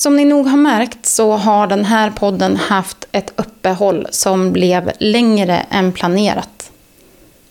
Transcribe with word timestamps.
Som 0.00 0.16
ni 0.16 0.24
nog 0.24 0.46
har 0.46 0.56
märkt 0.56 1.06
så 1.06 1.32
har 1.32 1.66
den 1.66 1.84
här 1.84 2.10
podden 2.10 2.56
haft 2.56 3.08
ett 3.12 3.32
uppehåll 3.36 4.06
som 4.10 4.52
blev 4.52 4.90
längre 4.98 5.66
än 5.70 5.92
planerat. 5.92 6.70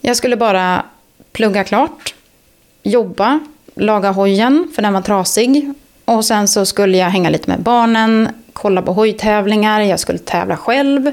Jag 0.00 0.16
skulle 0.16 0.36
bara 0.36 0.84
plugga 1.32 1.64
klart, 1.64 2.14
jobba, 2.82 3.40
laga 3.74 4.10
hojen 4.10 4.68
för 4.74 4.82
den 4.82 4.92
var 4.92 5.02
trasig 5.02 5.72
och 6.04 6.24
sen 6.24 6.48
så 6.48 6.66
skulle 6.66 6.98
jag 6.98 7.10
hänga 7.10 7.30
lite 7.30 7.50
med 7.50 7.60
barnen, 7.60 8.28
kolla 8.52 8.82
på 8.82 8.92
hojtävlingar, 8.92 9.80
jag 9.80 10.00
skulle 10.00 10.18
tävla 10.18 10.56
själv 10.56 11.12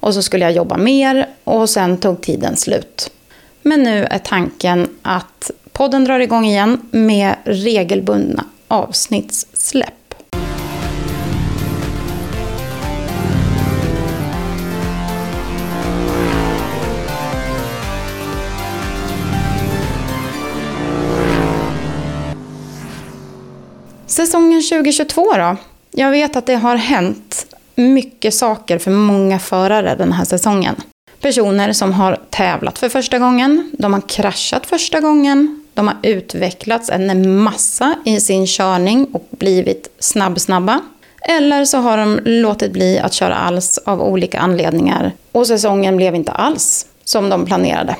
och 0.00 0.14
så 0.14 0.22
skulle 0.22 0.44
jag 0.44 0.52
jobba 0.52 0.76
mer 0.76 1.28
och 1.44 1.70
sen 1.70 1.96
tog 1.96 2.20
tiden 2.20 2.56
slut. 2.56 3.10
Men 3.62 3.82
nu 3.82 4.04
är 4.04 4.18
tanken 4.18 4.88
att 5.02 5.50
podden 5.72 6.04
drar 6.04 6.20
igång 6.20 6.44
igen 6.46 6.80
med 6.90 7.34
regelbundna 7.44 8.44
avsnittssläpp. 8.68 9.94
Säsongen 24.20 24.62
2022 24.62 25.32
då? 25.36 25.56
Jag 25.90 26.10
vet 26.10 26.36
att 26.36 26.46
det 26.46 26.54
har 26.54 26.76
hänt 26.76 27.46
mycket 27.74 28.34
saker 28.34 28.78
för 28.78 28.90
många 28.90 29.38
förare 29.38 29.94
den 29.94 30.12
här 30.12 30.24
säsongen. 30.24 30.76
Personer 31.20 31.72
som 31.72 31.92
har 31.92 32.18
tävlat 32.30 32.78
för 32.78 32.88
första 32.88 33.18
gången, 33.18 33.70
de 33.78 33.92
har 33.92 34.00
kraschat 34.00 34.66
första 34.66 35.00
gången, 35.00 35.64
de 35.74 35.88
har 35.88 35.96
utvecklats 36.02 36.90
en 36.90 37.38
massa 37.42 37.94
i 38.04 38.20
sin 38.20 38.46
körning 38.46 39.06
och 39.12 39.26
blivit 39.30 39.88
snabb-snabba. 39.98 40.80
Eller 41.22 41.64
så 41.64 41.78
har 41.78 41.96
de 41.96 42.20
låtit 42.24 42.72
bli 42.72 42.98
att 42.98 43.12
köra 43.12 43.34
alls 43.34 43.78
av 43.78 44.02
olika 44.02 44.38
anledningar 44.38 45.12
och 45.32 45.46
säsongen 45.46 45.96
blev 45.96 46.14
inte 46.14 46.32
alls 46.32 46.86
som 47.04 47.28
de 47.28 47.46
planerade. 47.46 47.96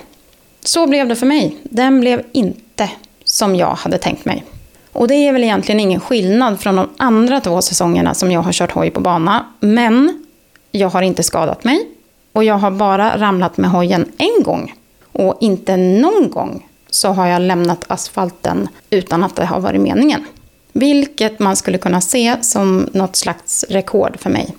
Så 0.65 0.87
blev 0.87 1.09
det 1.09 1.17
för 1.17 1.27
mig. 1.27 1.57
Den 1.63 2.01
blev 2.01 2.23
inte 2.33 2.91
som 3.25 3.57
jag 3.57 3.75
hade 3.75 3.99
tänkt 3.99 4.25
mig. 4.25 4.45
Och 4.93 5.09
det 5.09 5.15
är 5.15 5.33
väl 5.33 5.45
egentligen 5.45 5.81
ingen 5.81 6.01
skillnad 6.01 6.61
från 6.61 6.77
de 6.77 6.89
andra 6.97 7.41
två 7.41 7.63
säsongerna 7.63 8.15
som 8.15 8.31
jag 8.31 8.41
har 8.41 8.53
kört 8.53 8.73
hoj 8.73 8.91
på 8.91 9.01
bana. 9.01 9.47
Men 9.61 10.25
jag 10.73 10.89
har 10.89 11.03
inte 11.03 11.23
skadat 11.23 11.65
mig 11.65 11.89
och 12.33 12.45
jag 12.45 12.59
har 12.59 12.71
bara 12.71 13.19
ramlat 13.19 13.57
med 13.57 13.71
hojen 13.71 14.13
en 14.19 14.43
gång. 14.43 14.75
Och 15.13 15.37
inte 15.41 15.77
någon 15.77 16.31
gång 16.31 16.67
så 16.91 17.09
har 17.09 17.27
jag 17.27 17.43
lämnat 17.43 17.85
asfalten 17.89 18.69
utan 18.91 19.25
att 19.25 19.37
det 19.37 19.45
har 19.45 19.61
varit 19.61 19.81
meningen. 19.81 20.25
Vilket 20.73 21.39
man 21.39 21.57
skulle 21.57 21.79
kunna 21.79 22.01
se 22.01 22.37
som 22.43 22.89
något 22.93 23.17
slags 23.17 23.65
rekord 23.69 24.19
för 24.19 24.31
mig. 24.31 24.57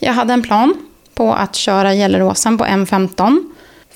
Jag 0.00 0.12
hade 0.12 0.32
en 0.32 0.42
plan 0.42 0.74
på 1.14 1.32
att 1.32 1.54
köra 1.54 1.94
Gelleråsen 1.94 2.58
på 2.58 2.64
M15 2.64 3.53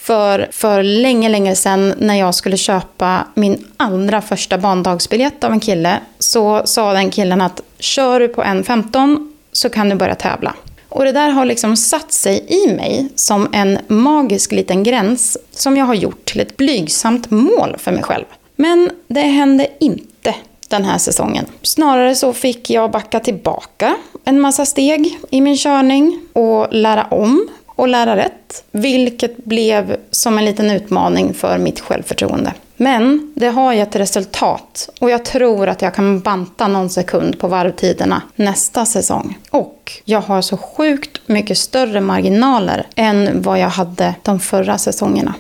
för, 0.09 0.49
för 0.51 0.83
länge, 0.83 1.29
länge 1.29 1.55
sedan 1.55 1.95
när 1.99 2.15
jag 2.15 2.35
skulle 2.35 2.57
köpa 2.57 3.27
min 3.35 3.67
allra 3.77 4.23
första 4.23 4.59
bandagsbiljett 4.59 5.45
av 5.45 5.53
en 5.53 5.61
kille 5.61 6.01
så 6.19 6.63
sa 6.65 6.93
den 6.93 7.11
killen 7.11 7.41
att 7.41 7.61
kör 7.79 8.21
du 8.21 8.29
på 8.29 8.43
N15 8.43 9.31
så 9.53 9.71
kan 9.71 9.89
du 9.89 9.97
börja 9.97 10.15
tävla. 10.15 10.55
Och 10.89 11.05
det 11.05 11.13
där 11.13 11.29
har 11.29 11.45
liksom 11.45 11.77
satt 11.77 12.13
sig 12.13 12.47
i 12.49 12.73
mig 12.73 13.09
som 13.15 13.49
en 13.53 13.79
magisk 13.89 14.53
liten 14.53 14.83
gräns 14.83 15.39
som 15.51 15.77
jag 15.77 15.85
har 15.85 15.95
gjort 15.95 16.25
till 16.25 16.41
ett 16.41 16.57
blygsamt 16.57 17.31
mål 17.31 17.77
för 17.79 17.93
mig 17.93 18.03
själv. 18.03 18.25
Men 18.57 18.91
det 19.09 19.21
hände 19.21 19.69
inte 19.81 20.35
den 20.69 20.85
här 20.85 20.99
säsongen. 20.99 21.47
Snarare 21.63 22.15
så 22.15 22.33
fick 22.33 22.71
jag 22.71 22.91
backa 22.91 23.21
tillbaka 23.21 23.97
en 24.25 24.41
massa 24.41 24.67
steg 24.67 25.19
i 25.31 25.41
min 25.41 25.57
körning 25.57 26.21
och 26.33 26.69
lära 26.71 27.05
om 27.05 27.49
och 27.79 27.89
lära 27.89 28.17
rätt, 28.17 28.65
vilket 28.71 29.45
blev 29.45 29.97
som 30.11 30.39
en 30.39 30.45
liten 30.45 30.71
utmaning 30.71 31.35
för 31.35 31.59
mitt 31.59 31.81
självförtroende. 31.81 32.53
Men 32.77 33.33
det 33.37 33.49
har 33.49 33.73
gett 33.73 33.97
resultat 33.97 34.89
och 35.01 35.11
jag 35.11 35.25
tror 35.25 35.69
att 35.69 35.83
jag 35.83 35.95
kan 35.95 36.21
banta 36.21 36.69
någon 36.69 36.91
sekund 36.91 37.39
på 37.39 37.49
varvtiderna 37.49 38.23
nästa 38.37 38.87
säsong. 38.87 39.39
Och 39.51 39.93
jag 40.05 40.21
har 40.21 40.43
så 40.43 40.57
sjukt 40.57 41.21
mycket 41.27 41.59
större 41.59 42.01
marginaler 42.01 42.87
än 42.97 43.43
vad 43.43 43.59
jag 43.59 43.69
hade 43.69 44.15
de 44.23 44.41
förra 44.41 44.79
säsongerna. 44.79 45.35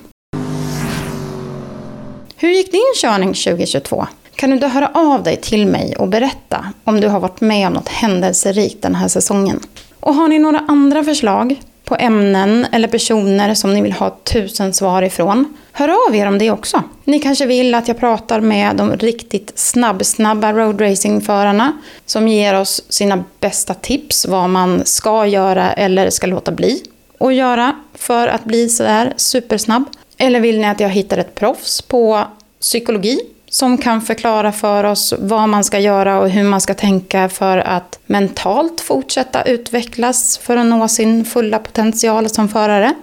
Hur 2.36 2.50
gick 2.50 2.72
din 2.72 2.92
körning 2.96 3.28
2022? 3.28 4.06
Kan 4.34 4.50
du 4.50 4.54
inte 4.54 4.68
höra 4.68 4.90
av 4.94 5.22
dig 5.22 5.36
till 5.36 5.66
mig 5.66 5.96
och 5.96 6.08
berätta 6.08 6.72
om 6.84 7.00
du 7.00 7.08
har 7.08 7.20
varit 7.20 7.40
med 7.40 7.66
om 7.66 7.72
något 7.72 7.88
händelserikt 7.88 8.82
den 8.82 8.94
här 8.94 9.08
säsongen? 9.08 9.60
Och 10.00 10.14
har 10.14 10.28
ni 10.28 10.38
några 10.38 10.64
andra 10.68 11.04
förslag 11.04 11.60
på 11.88 11.96
ämnen 11.98 12.66
eller 12.72 12.88
personer 12.88 13.54
som 13.54 13.74
ni 13.74 13.82
vill 13.82 13.92
ha 13.92 14.10
tusen 14.10 14.74
svar 14.74 15.02
ifrån. 15.02 15.56
Hör 15.72 15.88
av 16.08 16.16
er 16.16 16.26
om 16.26 16.38
det 16.38 16.50
också. 16.50 16.82
Ni 17.04 17.20
kanske 17.20 17.46
vill 17.46 17.74
att 17.74 17.88
jag 17.88 17.98
pratar 17.98 18.40
med 18.40 18.76
de 18.76 18.96
riktigt 18.96 19.52
snabb-snabba 19.58 20.52
roadracingförarna 20.52 21.72
som 22.06 22.28
ger 22.28 22.60
oss 22.60 22.82
sina 22.88 23.24
bästa 23.40 23.74
tips 23.74 24.26
vad 24.26 24.50
man 24.50 24.84
ska 24.84 25.26
göra 25.26 25.72
eller 25.72 26.10
ska 26.10 26.26
låta 26.26 26.52
bli 26.52 26.82
att 27.20 27.34
göra 27.34 27.76
för 27.94 28.28
att 28.28 28.44
bli 28.44 28.68
sådär 28.68 29.12
supersnabb. 29.16 29.84
Eller 30.18 30.40
vill 30.40 30.58
ni 30.60 30.66
att 30.66 30.80
jag 30.80 30.88
hittar 30.88 31.18
ett 31.18 31.34
proffs 31.34 31.82
på 31.82 32.24
psykologi 32.60 33.20
som 33.50 33.78
kan 33.78 34.00
förklara 34.00 34.52
för 34.52 34.84
oss 34.84 35.14
vad 35.18 35.48
man 35.48 35.64
ska 35.64 35.78
göra 35.78 36.20
och 36.20 36.30
hur 36.30 36.42
man 36.42 36.60
ska 36.60 36.74
tänka 36.74 37.28
för 37.28 37.58
att 37.58 37.98
mentalt 38.06 38.80
fortsätta 38.80 39.42
utvecklas 39.42 40.38
för 40.38 40.56
att 40.56 40.66
nå 40.66 40.88
sin 40.88 41.24
fulla 41.24 41.58
potential 41.58 42.28
som 42.28 42.48
förare. 42.48 42.94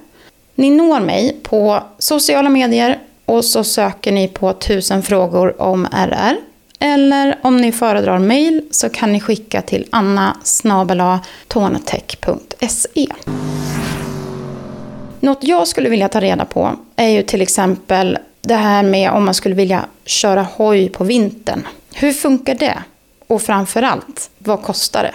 Ni 0.55 0.69
når 0.69 0.99
mig 0.99 1.37
på 1.43 1.83
sociala 1.99 2.49
medier 2.49 2.99
och 3.25 3.45
så 3.45 3.63
söker 3.63 4.11
ni 4.11 4.27
på 4.27 4.49
1000 4.49 5.03
frågor 5.03 5.61
om 5.61 5.87
RR. 5.91 6.37
Eller 6.79 7.39
om 7.41 7.57
ni 7.57 7.71
föredrar 7.71 8.19
mail 8.19 8.67
så 8.71 8.89
kan 8.89 9.11
ni 9.11 9.19
skicka 9.19 9.61
till 9.61 9.87
anna 9.89 10.37
Något 15.19 15.43
jag 15.43 15.67
skulle 15.67 15.89
vilja 15.89 16.09
ta 16.09 16.19
reda 16.19 16.45
på 16.45 16.71
är 16.95 17.09
ju 17.09 17.23
till 17.23 17.41
exempel 17.41 18.17
det 18.47 18.55
här 18.55 18.83
med 18.83 19.11
om 19.11 19.25
man 19.25 19.33
skulle 19.33 19.55
vilja 19.55 19.85
köra 20.05 20.47
hoj 20.53 20.89
på 20.89 21.03
vintern. 21.03 21.67
Hur 21.93 22.13
funkar 22.13 22.55
det? 22.55 22.77
Och 23.27 23.41
framförallt, 23.41 24.29
vad 24.37 24.61
kostar 24.61 25.03
det? 25.03 25.13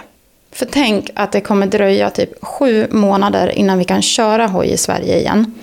För 0.51 0.65
tänk 0.65 1.09
att 1.15 1.31
det 1.31 1.41
kommer 1.41 1.67
dröja 1.67 2.09
typ 2.09 2.45
sju 2.45 2.87
månader 2.91 3.51
innan 3.51 3.77
vi 3.77 3.83
kan 3.83 4.01
köra 4.01 4.47
hoj 4.47 4.67
i 4.67 4.77
Sverige 4.77 5.19
igen. 5.19 5.53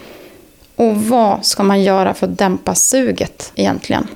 Och 0.77 0.97
vad 0.97 1.45
ska 1.45 1.63
man 1.63 1.83
göra 1.83 2.15
för 2.15 2.27
att 2.27 2.39
dämpa 2.39 2.75
suget 2.75 3.53
egentligen? 3.55 4.07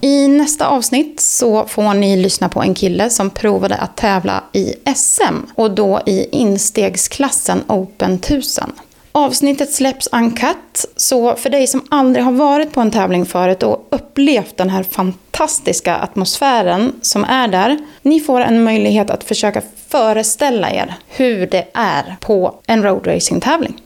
I 0.00 0.28
nästa 0.28 0.66
avsnitt 0.66 1.20
så 1.20 1.66
får 1.66 1.94
ni 1.94 2.16
lyssna 2.16 2.48
på 2.48 2.62
en 2.62 2.74
kille 2.74 3.10
som 3.10 3.30
provade 3.30 3.76
att 3.76 3.96
tävla 3.96 4.44
i 4.52 4.74
SM 4.94 5.36
och 5.54 5.70
då 5.70 6.00
i 6.06 6.28
instegsklassen 6.32 7.64
Open 7.66 8.14
1000. 8.14 8.72
Avsnittet 9.18 9.72
släpps 9.72 10.08
uncut, 10.12 10.84
så 10.96 11.34
för 11.34 11.50
dig 11.50 11.66
som 11.66 11.86
aldrig 11.88 12.24
har 12.24 12.32
varit 12.32 12.72
på 12.72 12.80
en 12.80 12.90
tävling 12.90 13.26
förut 13.26 13.62
och 13.62 13.86
upplevt 13.90 14.56
den 14.56 14.70
här 14.70 14.82
fantastiska 14.82 15.96
atmosfären 15.96 16.92
som 17.02 17.24
är 17.24 17.48
där, 17.48 17.78
ni 18.02 18.20
får 18.20 18.40
en 18.40 18.64
möjlighet 18.64 19.10
att 19.10 19.24
försöka 19.24 19.62
föreställa 19.88 20.70
er 20.70 20.94
hur 21.08 21.46
det 21.46 21.66
är 21.74 22.16
på 22.20 22.54
en 22.66 22.82
roadracing-tävling. 22.82 23.80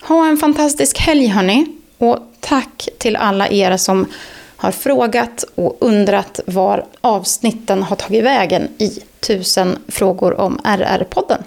Ha 0.00 0.26
en 0.28 0.36
fantastisk 0.36 0.98
helg 0.98 1.26
hörni, 1.26 1.66
och 1.98 2.18
tack 2.40 2.88
till 2.98 3.16
alla 3.16 3.48
er 3.48 3.76
som 3.76 4.06
har 4.56 4.70
frågat 4.70 5.44
och 5.54 5.76
undrat 5.80 6.40
var 6.46 6.84
avsnitten 7.00 7.82
har 7.82 7.96
tagit 7.96 8.24
vägen 8.24 8.68
i 8.78 8.90
tusen 9.20 9.78
frågor 9.88 10.40
om 10.40 10.60
RR-podden. 10.64 11.42